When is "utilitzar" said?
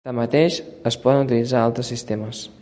1.27-1.61